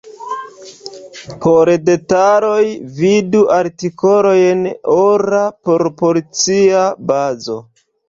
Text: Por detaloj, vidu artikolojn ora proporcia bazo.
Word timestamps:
Por 1.43 1.71
detaloj, 1.89 2.57
vidu 3.01 3.43
artikolojn 3.59 4.67
ora 4.97 5.47
proporcia 5.73 6.87
bazo. 7.11 7.65